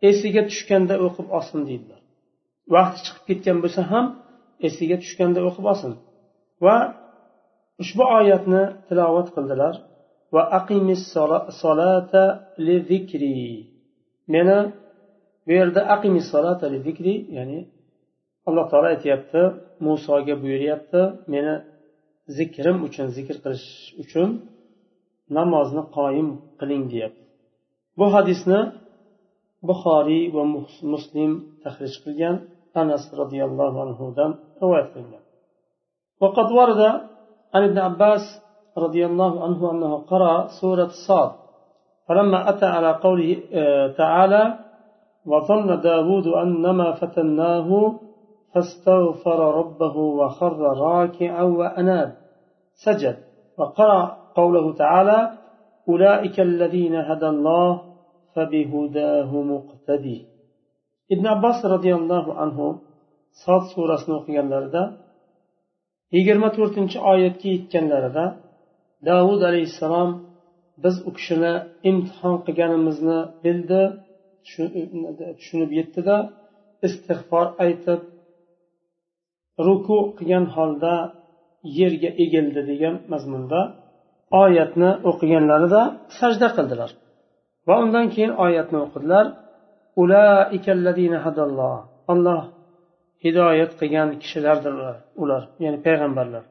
[0.10, 2.01] esiga tushganda o'qib olsin deydilar.
[2.75, 4.06] Vaqti chiqib ketgan bo'lsa ham
[4.67, 5.91] esiga tushganda o'qib olsin.
[6.65, 6.76] Va
[7.82, 9.76] ushbu oyatni tilovat qildilar.
[10.36, 11.02] Va aqimis
[11.62, 12.24] solata
[12.65, 13.36] li zikri.
[14.34, 14.58] Meni
[15.45, 16.21] bu yerda aqimi
[16.88, 17.60] zikri ya'ni
[18.47, 19.41] alloh taolo aytyapti
[19.86, 21.02] musoga buyuryapti
[21.34, 21.56] meni
[22.38, 23.69] zikrim uchun zikr qilish
[24.04, 24.30] uchun
[25.38, 27.24] namozni qoyim qiling deyapti.
[28.00, 28.60] Bu hadisni
[29.69, 30.43] buxoriy va
[30.93, 31.32] muslim
[31.63, 32.36] tahrij qilgan
[32.82, 35.24] anas roziyallohu anhudan qilingan
[36.21, 36.82] وقد ورد
[37.54, 38.21] عن ابن عباس
[38.78, 41.32] رضي الله عنه أنه قرأ سورة صاد
[42.08, 43.41] فلما أتى على قوله
[43.97, 44.43] تعالى
[45.26, 48.00] وظن داود أنما فتناه
[48.54, 52.10] فاستغفر ربه وخر راكعا وأناب.
[52.86, 53.17] سجد
[53.58, 55.32] وقرأ قوله تعالى
[55.89, 57.82] أولئك الذين هدى الله
[58.36, 60.32] فبهداه مقتدي.
[61.12, 62.90] ibn abbos roziyallohu anhu
[63.44, 64.84] sod surasini o'qiganlarida
[66.15, 68.26] yigirma to'rtinchi oyatga yetganlarida
[69.10, 70.10] davud alayhissalom
[70.84, 71.54] biz u kishini
[71.89, 73.82] imtihon qilganimizni bildi
[75.38, 76.15] tushunib yetdida
[76.88, 78.02] istig'for aytib
[79.65, 80.94] ruku qilgan holda
[81.80, 83.60] yerga egildi degan mazmunda
[84.44, 85.82] oyatni o'qiganlarida
[86.20, 86.91] sajda qildilar.
[87.67, 89.26] Va undan keyin oyatni o'qidilar.
[92.13, 92.41] Alloh
[93.25, 94.72] hidoyat qilgan kishilardir
[95.22, 96.44] ular ya'ni payg'ambarlar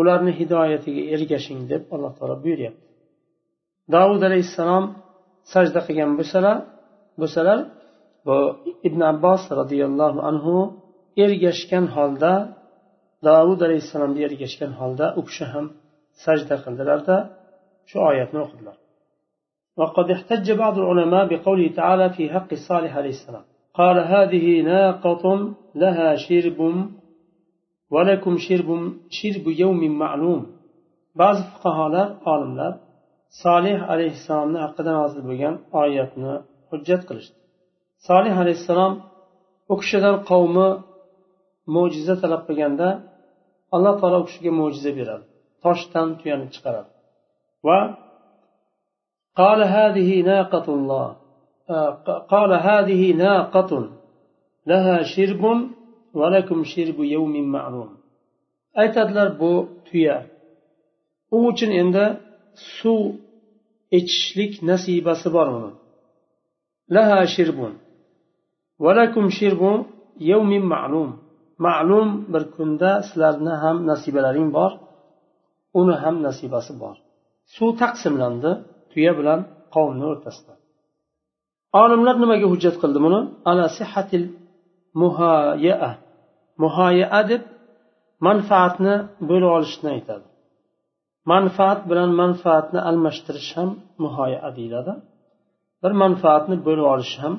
[0.00, 2.84] ularni hidoyatiga ergashing deb alloh taolo buyuryapti
[3.94, 4.84] davud alayhissalom
[5.52, 6.56] sajda qilgan bo'lsalar
[7.20, 7.58] bo'lsalar
[8.26, 8.36] bu
[8.88, 10.54] ibn abbos roziyallohu anhu
[11.24, 12.32] ergashgan holda
[13.28, 15.66] davud alayhissalomga ergashgan holda u kishi ham
[16.24, 17.16] sajda qildilarda
[17.90, 18.76] shu oyatni o'qidilar
[19.80, 23.44] وقد احتج بعض العلماء بقوله تعالى في حق صالح عليه السلام
[23.80, 25.24] قال هذه ناقة
[25.82, 26.58] لها شرب
[27.94, 28.68] ولكم شرب
[29.18, 30.42] شرب يوم معلوم
[31.20, 32.72] بعض فقهاء عالمlar
[33.42, 36.32] solih alayhissalomni haqida nozil bo'lgan oyatni
[36.70, 37.36] hujjat qilishdi
[38.08, 38.92] solih alayhissalom
[39.72, 40.68] u kishidan qavmi
[41.74, 42.88] mo'jiza talab qilganda
[43.74, 45.24] alloh taolo u kishiga mo'jiza beradi
[45.64, 46.90] toshdan tuyani chiqaradi
[47.68, 47.78] va
[49.42, 51.08] قال هذه ناقة الله
[52.32, 53.70] قال هذه ناقة
[54.69, 55.59] laha shirbun
[56.19, 57.89] valakum shirbu yawmin ma'lum.
[58.81, 59.51] Aytadilar bu
[59.87, 60.17] tuya.
[61.35, 62.05] U uchun endi
[62.75, 62.99] suv
[63.97, 65.71] ichishlik nasibasi bor uni.
[66.95, 67.73] Laha shirbun
[68.85, 69.71] valakum shirbu
[70.31, 71.09] yawmin ma'lum.
[71.65, 74.71] Ma'lum bir kunda sizlarni ham nasibalaring bor
[75.79, 76.95] uni ham nasibasi bor.
[77.55, 78.51] Suv taqsimlandi
[78.91, 79.39] tuya bilan
[79.75, 80.53] qavmni o'rtasida.
[81.81, 83.19] Olimlar nimaga hujjat qildi buni?
[83.49, 84.25] Ala sihatil
[85.01, 85.91] muhoyaa.
[86.63, 87.43] Muhoyaa deb
[88.27, 88.95] manfaatni
[89.29, 90.25] bo'lib olishni aytadi.
[91.31, 93.69] Manfaat bilan manfaatni almashtirish ham
[94.03, 94.93] muhoyaa deyiladi.
[95.83, 97.33] Bir manfaatni bo'lib olish ham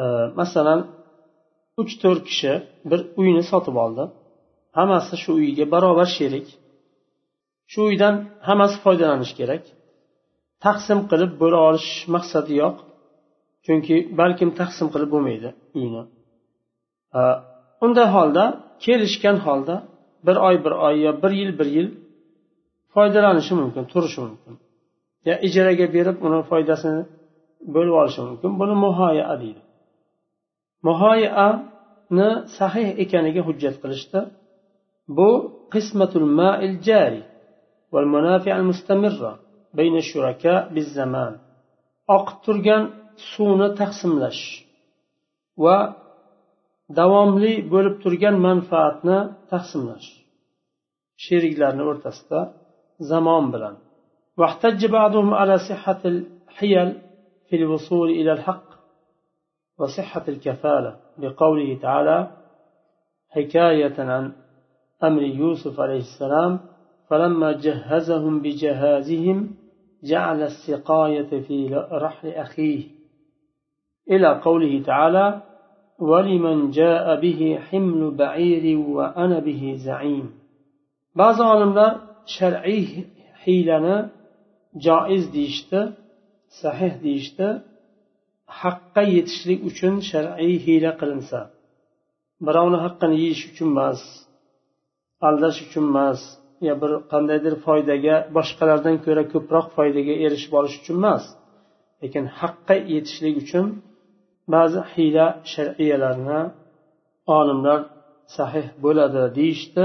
[0.00, 0.04] e,
[0.40, 0.80] masalan
[1.80, 2.52] uch to'rt kishi
[2.90, 4.04] bir uyni sotib oldi.
[4.78, 6.46] Hammasi shu uyga barobar sherik.
[7.72, 8.14] Shu uydan
[8.48, 9.64] hammasi foydalanishi kerak.
[10.64, 12.76] Taqsim qilib bo'la olish maqsadi yo'q.
[13.64, 15.48] Chunki balkim taqsim qilib bo'lmaydi
[15.80, 16.02] uyni.
[17.84, 18.44] Unday holda
[18.84, 19.76] kelishgan holda
[20.26, 21.88] bir oy bir oy yo bir yil bir yil
[22.94, 24.54] foydalanishi mumkin turishi mumkin.
[25.28, 27.02] Yo ijaraga berib uni foydasini
[27.74, 28.50] bo'lib olishi mumkin.
[28.60, 29.62] Buni muhoya deydi.
[30.88, 34.20] Muhoyani sahih ekaniga hujjat qilishdi
[35.16, 35.30] bu
[35.72, 37.22] qismatul ma'il jari
[37.92, 39.32] val munafi al mustamirra
[39.78, 41.32] bayna shuraka biz zaman
[42.16, 42.82] oqib turgan
[43.30, 44.42] suvni taqsimlash
[45.64, 45.76] va
[46.98, 49.18] davomli bo'lib turgan manfaatni
[49.52, 50.08] taqsimlash.
[51.24, 52.40] Sheriklarni o'rtasida
[53.10, 53.76] zamon bilan.
[54.40, 56.88] واحتج بعضهم على صحة الحيل
[57.48, 58.68] في الوصول إلى الحق
[59.78, 62.30] وصحة الكفالة بقوله تعالى
[63.30, 64.32] حكاية عن
[65.04, 66.60] أمر يوسف عليه السلام
[67.08, 69.38] فلما جهزهم بجهازهم
[70.04, 72.84] جعل السقاية في رحل أخيه
[74.10, 75.42] إلى قوله تعالى
[76.09, 78.65] ولمن جاء به حمل بعير
[78.95, 80.27] وأنا به زعيم
[81.15, 81.91] بعض olimlar
[82.35, 82.85] shar'iy
[83.43, 83.97] hiylani
[84.85, 85.81] joiz deyishdi
[86.61, 87.47] sahih deyishdi
[88.59, 91.39] haqqa yetishlik uchun shar'iy hiyla qilinsa
[92.45, 94.01] birovni haqqini yeyish uchun emas
[95.27, 96.19] aldash uchun emas
[96.67, 101.23] yo bir qandaydir foydaga boshqalardan ko'ra ko'proq foydaga erishib olish uchun emas
[102.01, 103.65] lekin haqqa yetishlik uchun
[104.54, 106.40] ba'zi hiyla shar'iyalarni
[107.38, 107.80] olimlar
[108.36, 109.84] sahih bo'ladi deyishdi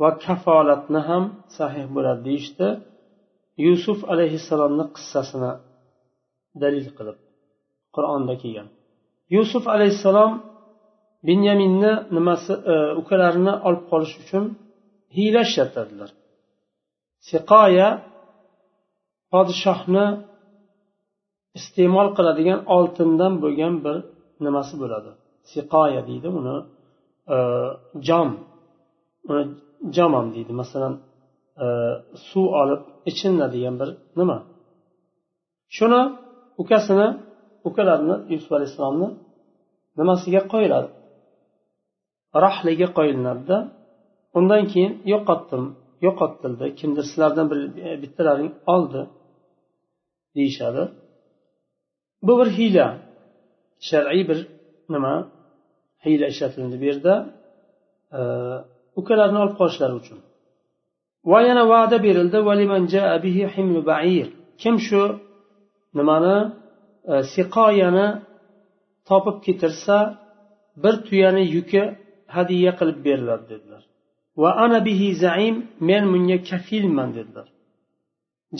[0.00, 1.24] va kafolatni ham
[1.58, 2.68] sahih bo'ladi deyishdi
[3.66, 5.52] yusuf alayhissalomni qissasini
[6.62, 7.18] dalil qilib
[7.96, 8.68] qur'onda kelgan
[9.36, 10.32] yusuf alayhissalom
[11.28, 14.44] binyaminni nimasi e, ukalarini olib qolish uchun
[15.16, 16.10] hiyla ishlatadilar
[17.30, 17.88] siqoya
[19.32, 20.06] podshohni
[21.58, 23.96] iste'mol qiladigan oltindan bo'lgan bir
[24.44, 25.10] nimasi bo'ladi?
[25.50, 26.56] Siqoya deydi uni.
[28.08, 28.28] Jom
[29.30, 29.44] uni
[29.96, 30.52] jamon deydi.
[30.62, 30.94] Masalan
[31.64, 31.66] e,
[32.28, 33.88] suv olib ichinadigan bir
[34.18, 34.38] nima?
[35.76, 36.00] Shuni
[36.62, 37.08] ukasini
[37.68, 39.08] ukalarini yusuf alayhissalomni
[39.98, 40.88] nimasiga qo'yiladi?
[42.44, 43.58] Rahliga qo'yilinadida.
[44.38, 45.64] Undan keyin yo'qotdim
[46.06, 46.66] yo'qotildi.
[46.78, 49.00] Kimdir sizlardan bir e, bittalaring oldi
[50.36, 50.82] deyishadi.
[52.26, 52.86] Bu bir hiyla.
[53.88, 54.38] Shar'iy bir
[54.94, 55.14] nima?
[56.04, 57.14] Hiyla ishlatildi bu yerda.
[59.00, 60.18] Ukalarni olib qolishlari uchun.
[61.30, 62.38] Va yana va'da berildi.
[64.62, 65.02] Kim shu
[65.98, 66.36] nimani
[67.12, 68.06] e, siqoyani
[69.08, 69.96] topib ketirsa
[70.82, 71.82] bir tuyani yuki
[72.36, 73.82] hadya qilib beriladi dedilar.
[74.42, 75.56] Va ana bihi zaim
[75.88, 77.48] men bunga kafilman dedilar.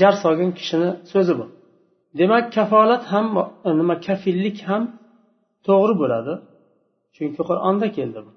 [0.01, 1.47] Jar solgan kishini so'zi bu.
[2.19, 3.27] Demak kafolat ham
[3.81, 4.83] nima kafillik ham
[5.67, 6.35] to'g'ri bo'ladi.
[7.17, 8.33] Chunki qur'onda keldi bu.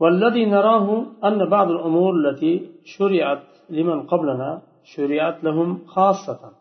[0.00, 2.52] والذي نراه أن بعض الأمور التي
[2.84, 6.52] شرعت لمن قبلنا شرعت لهم خاصة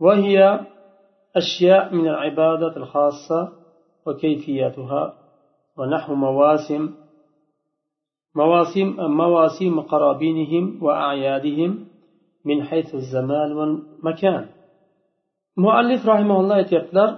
[0.00, 0.60] وهي
[1.36, 3.52] أشياء من العبادة الخاصة
[4.06, 5.14] وكيفيتها
[5.78, 6.82] ونحو مواسم
[8.34, 11.70] مواسم مواسم قرابينهم وأعيادهم
[12.44, 14.46] من حيث الزمان والمكان
[15.64, 17.10] muallif rahimaulloh aytyaptilar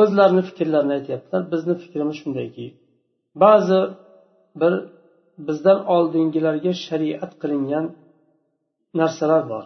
[0.00, 1.42] o'zlarini fikrlarini aytyaptilar.
[1.52, 2.66] Bizni fikrimiz shundayki
[3.42, 3.80] ba'zi
[4.60, 4.74] bir
[5.46, 7.86] bizdan oldingilarga shariat qilingan
[9.00, 9.64] narsalar bor.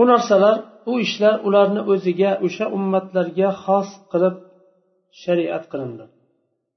[0.00, 0.56] U narsalar
[0.90, 4.36] u ishlar ularni o'ziga o'sha ummatlarga xos qilib
[5.22, 6.04] shariat qilindi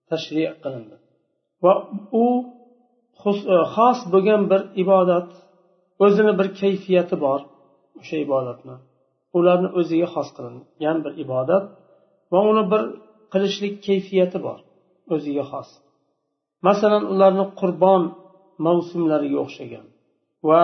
[0.10, 0.96] tashri qilindi.
[1.64, 1.74] Va
[2.24, 2.26] u
[3.54, 5.30] e, xos bo'lgan bir ibodat
[6.06, 7.40] o'zini bir kayfiyati bor
[8.00, 8.76] o'sha ibodatni.
[9.40, 11.64] Ularni o'ziga xos qilingan bir ibodat
[12.32, 12.82] va uni bir
[13.34, 14.60] qilishlik kayfiyati bor
[15.14, 15.70] o'ziga xos.
[16.68, 18.04] Masalan ularni qurbon
[18.66, 19.86] mavsumlariga o'xshagan
[20.50, 20.62] va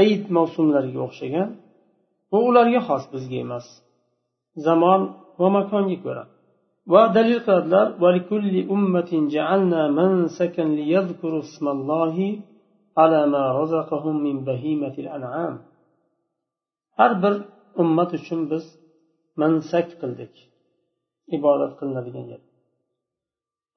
[0.00, 1.48] ayit mavsumlariga o'xshagan
[2.30, 3.66] bu ularga xos bizga emas.
[4.66, 5.00] Zamon
[5.40, 6.24] va makonga ko'ra.
[6.92, 7.86] Va dalil qiladilar
[16.98, 17.34] har bir
[17.82, 18.64] ummat uchun biz
[19.40, 20.32] mansak qildik.
[21.36, 22.42] Ibodat qilinadigan yer.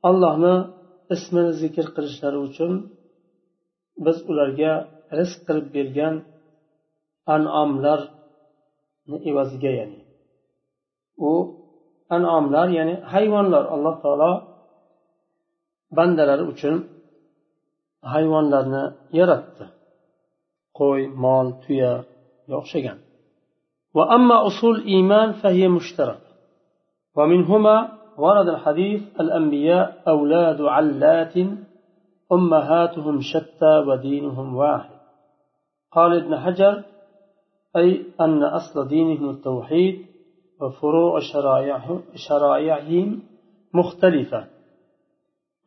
[0.10, 0.56] Allohni
[1.16, 2.72] ismini zikr qilishlari uchun
[4.06, 4.72] biz ularga
[5.18, 6.16] rizq qilib bergan
[7.36, 10.00] anomlarni evaziga ya'ni
[11.30, 11.32] u
[12.16, 14.32] anomlar ya'ni hayvonlar alloh taolo
[15.98, 16.76] bandalari uchun
[18.14, 18.84] hayvonlarni
[19.20, 19.66] yaratdi.
[20.80, 22.98] Qo'y mol tuyaga o'xshagan.
[23.94, 26.32] وأما أصول الإيمان فهي مشتركة.
[27.16, 31.34] ومنهما ورد الحديث الأنبياء أولاد علات
[32.32, 34.96] أمهاتهم شتى ودينهم واحد.
[35.92, 36.84] قال ابن حجر
[37.76, 40.06] أي أن أصل دينهم التوحيد
[40.62, 41.20] وفروع
[42.30, 43.22] شرائعهم
[43.74, 44.48] مختلفة.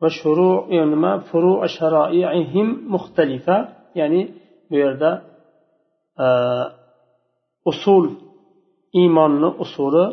[0.01, 4.29] وشروع يعني فروع شرائعهم مختلفة يعني
[4.71, 5.21] بيردا
[7.71, 8.05] usul
[9.01, 10.05] iymonni usuli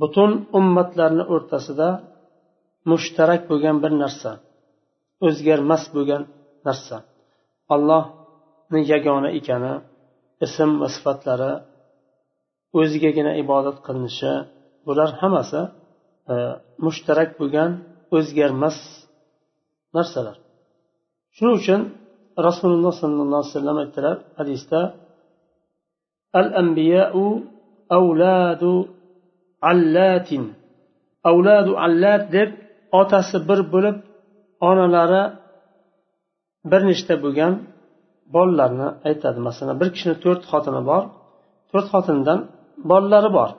[0.00, 1.88] butun ummatlarni o'rtasida
[2.90, 4.30] mushtarak bo'lgan bir narsa
[5.26, 6.22] o'zgarmas bo'lgan
[6.66, 6.96] narsa.
[7.74, 9.74] Allohni yagona ekani
[10.46, 11.52] ism va sifatlari
[12.80, 14.32] o'zigagina ibodat qilinishi
[14.86, 15.60] bular hammasi
[16.32, 16.34] e,
[16.84, 17.70] mushtarak bo'lgan
[18.16, 18.78] o'zgarmas
[19.96, 20.36] narsalar.
[21.36, 21.80] Shuning uchun
[22.46, 24.80] rasululloh sollallohu alayhi vasallam aytdilar hadisda
[26.36, 27.14] الأنبياء
[27.92, 28.64] أولاد
[29.62, 30.30] علات.
[31.26, 32.50] أولاد علات allat deb
[32.92, 33.96] otasi bir bo'lib
[34.68, 35.22] onalari
[36.70, 37.52] bir nechta bo'lgan
[38.34, 41.02] bolalarni aytadi masalan bir kishini to'rt xotini bor
[41.70, 42.38] to'rt xotinidan
[42.90, 43.50] bolalari bor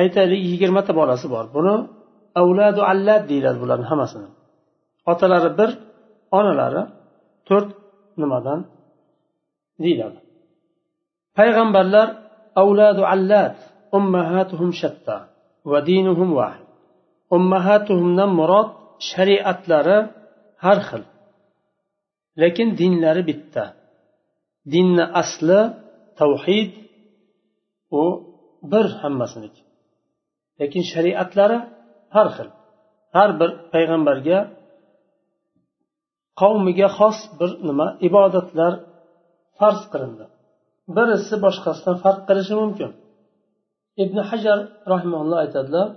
[0.00, 1.74] aytaylik yigirmata bolasi bor buni
[2.40, 4.28] avladu allat deyiladi bularni hammasini
[5.12, 5.70] otalari bir
[6.38, 6.82] onalari
[7.48, 7.68] to'rt
[8.20, 8.60] nimadan
[9.84, 10.18] deyiladi
[11.38, 12.08] payg'ambarlar
[12.62, 13.56] avladu allat
[13.98, 15.16] ummahatuhum shatta
[15.70, 16.66] va dinuhum vahid
[17.36, 18.68] ummahatuhumdan murod
[19.10, 19.98] shariatlari
[20.64, 21.02] har xil.
[22.42, 23.64] Lekin dinlari bitta.
[24.72, 25.60] Dinni asli
[26.20, 26.70] tavhid
[28.00, 28.02] u
[28.72, 29.62] bir hammasiniki
[30.60, 31.58] lekin shariatlari
[32.14, 32.48] har xil.
[33.16, 34.38] Har bir payg'ambarga
[36.40, 38.72] qavmiga xos bir nima ibodatlar
[39.58, 40.26] farz qilindi.
[40.95, 42.91] birisi boshqasidan farq qilishi mumkin
[44.03, 44.59] ibn hajar
[44.93, 45.87] rahimalloh aytadilar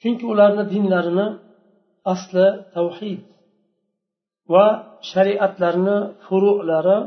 [0.00, 1.26] chunki ularni dinlarini
[2.12, 2.46] asli
[2.76, 3.20] tavhid
[4.52, 4.66] va
[5.10, 6.98] shariatlarni furu'lari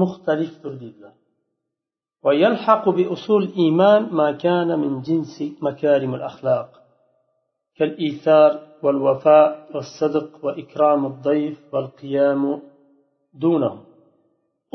[0.00, 1.14] muxtalifdir deydilar
[2.26, 5.36] ويلحق بأصول الإيمان ما كان من جنس
[5.66, 6.68] مكارم الأخلاق
[7.76, 12.42] كالإيثار والوفاء والصدق وإكرام الضيف والقيام
[13.44, 13.74] دونه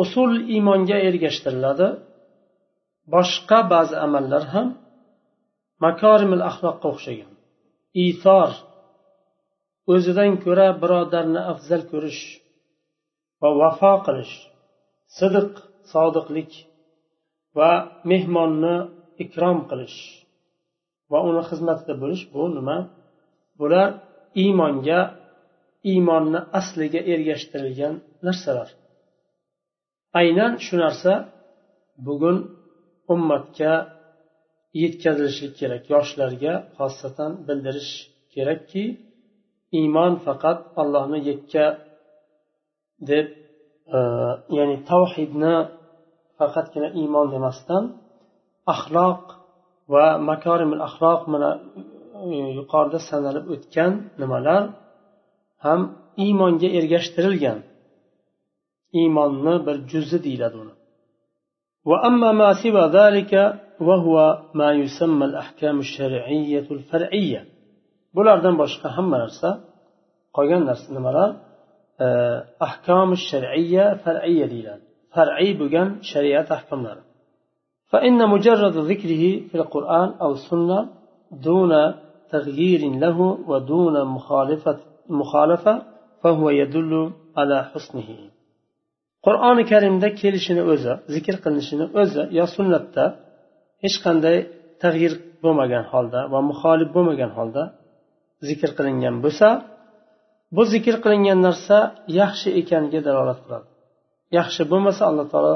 [0.02, 1.88] usul iymonga ergashtiriladi.
[3.14, 4.68] Boshqa ba'zi amallar ham
[5.84, 7.32] makorimil axloqqa o'xshagan.
[8.06, 8.50] Ifor
[9.92, 12.22] o'zidan ko'ra birodarni afzal ko'rish
[13.40, 14.34] va vafo qilish
[15.18, 15.50] sidiq
[15.92, 16.52] sodiqlik
[17.58, 17.70] va
[18.10, 18.76] mehmonni
[19.24, 19.98] ikrom qilish
[21.10, 22.78] va uni xizmatida bo'lish bu nima?
[23.60, 23.88] Bular
[24.42, 25.00] iymonga
[25.92, 27.94] iymonni asliga ergashtirilgan
[28.26, 28.68] narsalar.
[30.20, 31.12] Aynan shu narsa
[32.06, 32.38] bugun
[33.14, 33.72] ummatga
[34.82, 35.82] yetkazilishi kerak.
[35.94, 37.92] Yoshlarga xosatan bildirish
[38.34, 38.84] kerakki
[39.78, 41.66] iymon faqat allohni yakka
[43.10, 43.26] deb
[43.96, 43.98] e,
[44.56, 45.54] ya'ni tavhidni
[46.38, 47.84] faqatgina iymon demasdan
[48.74, 49.22] axloq
[49.92, 51.50] va makorimil axloq mana
[52.26, 54.62] e, yuqorida sanalib o'tgan nimalar
[55.64, 55.80] ham
[56.24, 57.58] iymonga ergashtirilgan.
[58.98, 60.74] iymonni bir juzi deyiladi uni
[61.90, 63.32] وأما ما سوى ذلك
[63.80, 67.40] وهو ما يسمى الأحكام الشرعية الفرعية
[68.14, 69.50] بلاردن باشقا هم نرسا
[70.34, 71.26] قيان نرسا نمرا
[72.62, 74.78] أحكام الشرعية فرعية ديلا
[75.14, 77.02] فرعي بغن شريعة أحكام نرى.
[77.90, 80.88] فإن مجرد ذكره في القرآن أو السنة
[81.32, 81.94] دون
[82.30, 84.78] تغيير له ودون مخالفة,
[85.08, 85.82] مخالفة
[86.22, 88.08] فهو يدل على حسنه
[89.25, 93.05] qur'oni karimda kelishini o'zi zikr qilinishini o'zi yo sunnatda
[93.83, 94.37] hech qanday
[94.83, 95.13] tag'yir
[95.43, 97.63] bo'lmagan holda va muxolif bo'lmagan holda
[98.47, 99.47] zikr qilingan bo'lsa
[100.55, 101.77] bu zikr qilingan narsa
[102.21, 103.67] yaxshi ekaniga dalolat qiladi
[104.37, 105.55] yaxshi bo'lmasa alloh taolo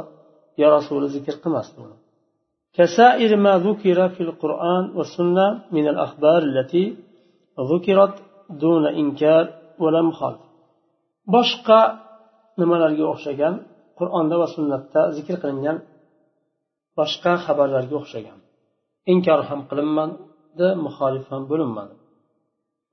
[0.62, 1.98] yo rasuli zikr qilmasdi uni
[2.78, 6.86] كسائر ما ذكر في القرآن والسنة من الأخبار التي
[7.72, 8.16] ذكرت
[8.64, 9.44] دون إنكار
[9.84, 10.52] ولا مخالفة
[11.34, 11.80] boshqa
[12.60, 13.54] nimalarga o'xshagan
[14.00, 15.78] qur'onda va sunnatda zikr qilingan
[16.98, 18.40] boshqa xabarlarga o'xshagan
[19.14, 21.96] inkor ham qilinmadi muxolif ham bo'linmadi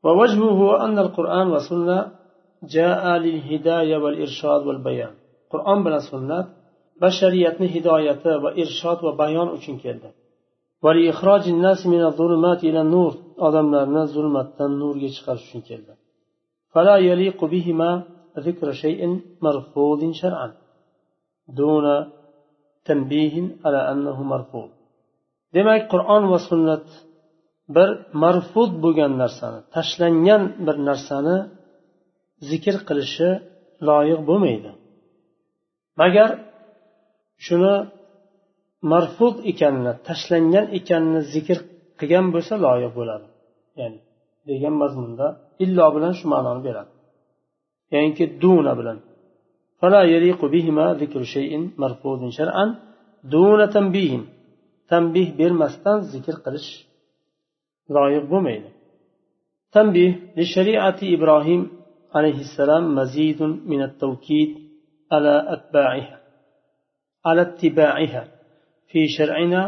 [0.05, 1.99] ووجهه أن القرآن والسنة
[2.77, 5.15] جاء للهداية والإرشاد والبيان
[5.53, 6.39] قرآن بلا سنة
[7.03, 10.11] بشرية هداية وإرشاد وبيان uchun keldi
[10.83, 13.13] ولإخراج الناس من الظلمات إلى النور
[13.47, 15.93] odamlarni zulmatdan nurga chiqarish uchun keldi
[16.73, 17.91] فلا يليق بهما
[18.47, 19.01] ذكر شيء
[19.47, 20.49] مرفوض شرعا
[21.59, 21.87] دون
[22.89, 24.71] تنبيه على أنه مرفوض
[25.57, 26.87] demak qur'on va sunnat
[27.77, 27.89] bir
[28.23, 31.37] marfud bo'lgan narsani tashlangan bir narsani
[32.51, 33.31] zikr qilishi
[33.89, 34.71] loyiq bo'lmaydi
[36.01, 36.31] magar
[37.47, 37.75] shuni
[38.93, 41.59] marfud ekanini tashlangan ekanini zikr
[41.99, 43.27] qilgan bo'lsa loyiq bo'ladi
[43.81, 43.99] ya'ni
[44.49, 45.27] degan mazmunda
[45.65, 46.92] illo bilan shu ma'noni beradi
[47.94, 49.00] ya'niki duna bilan
[49.84, 52.66] فلا يليق بهما ذكر شيء مرفوض شرعا
[53.24, 54.20] دون تنبيه.
[54.92, 56.70] تنبيه bermasdan zikr qilish
[57.96, 58.70] loyiq bo'lmaydi
[59.76, 61.62] تنبيه لشريعة إبراهيم
[62.16, 63.42] عليه السلام مزيد
[63.72, 64.52] من التوكيد
[65.12, 66.18] على أتباعها
[67.26, 68.24] على اتباعها
[68.90, 69.64] في شرعنا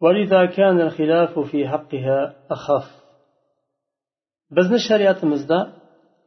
[0.00, 2.18] ولذا كان الخلاف في حقها
[2.50, 2.88] أخف.
[4.50, 5.60] بزن شريعة مزدا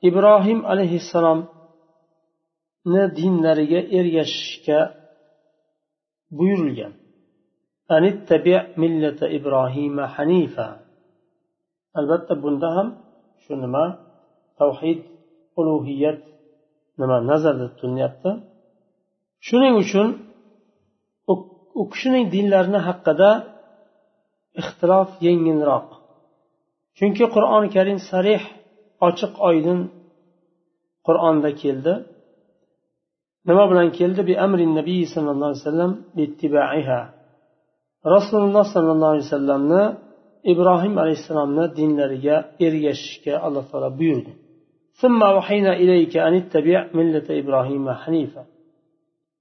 [0.10, 4.80] ibrohim alayhissalomni dinlariga ergashishga
[6.38, 6.94] buyurilgan.
[9.38, 10.68] Ibrohima hanifa.
[12.00, 12.88] Albatta bunda ham
[13.44, 13.86] shu nima?
[14.60, 15.00] Tavhid
[15.60, 16.20] ulug'iyat
[17.00, 18.32] nima nazarda tutilyapti.
[19.48, 20.08] Shuning uchun
[21.80, 23.32] u kishining dinlarini haqida
[24.62, 25.88] ixtilof yengilroq.
[26.98, 28.44] Chunki qur'oni karim sarih
[29.08, 29.80] ochiq oydin
[31.08, 31.94] qur'onda keldi.
[33.48, 34.22] Nima bilan keldi?
[34.30, 35.92] Bi amri nabiy sallallohu alayhi vasallam
[38.16, 39.84] rasululloh sollallohu alayhi vasallamni
[40.52, 42.36] ibrohim alayhissalomni dinlariga
[42.68, 44.32] ergashishga alloh taolo buyurdi.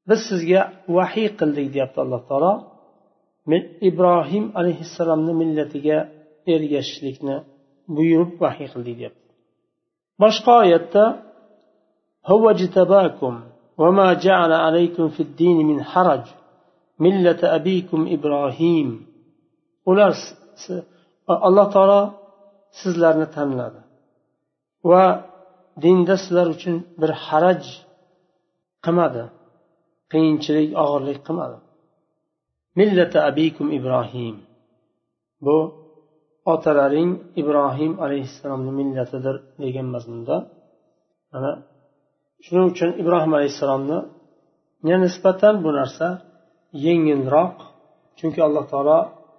[0.09, 0.61] Biz sizga
[0.96, 2.52] vahiy qildik deyapti alloh taolo.
[3.90, 5.98] Ibrohim alayhissalomni millatiga
[6.54, 7.36] ergashishlikni
[7.96, 9.26] buyurib vahiy qildik deyapti.
[10.22, 11.05] boshqa oyatda
[12.32, 13.34] هو اجتباكم
[13.82, 16.26] وما جعل عليكم في الدين من حرج
[16.99, 18.89] ملة أبيكم إبراهيم
[19.89, 20.13] ular
[21.47, 22.01] alloh taolo
[22.80, 23.82] sizlarni tanladi
[24.89, 25.03] va
[25.84, 27.63] dinda sizlar uchun bir haraj
[28.86, 29.24] qilmadi
[30.11, 31.57] qiyinchilik og'irlik qilmadi
[32.80, 34.36] millata abikum ibrohim
[35.45, 35.57] bu
[36.53, 40.36] otalaring ibrohim alayhissalomni millatidir degan mazmunda
[41.32, 41.51] mana
[42.44, 43.99] shuning uchun ibrohim alayhissalomni
[45.05, 46.09] nisbatan bu narsa
[46.86, 47.57] yengilroq
[48.18, 48.99] chunki alloh taolo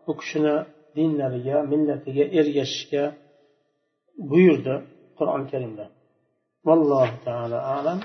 [0.10, 0.56] u kishini
[0.98, 3.04] dinlariga millatiga ergashishga
[4.32, 4.76] buyurdi
[5.18, 5.86] qur'oni karimda.
[6.68, 8.00] Vallohu taala alam.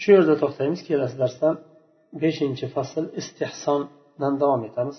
[0.00, 1.48] Shu yerda to'xtaymiz kelasi darsda
[2.22, 4.98] beshinchi fasl istehsondan davom etamiz.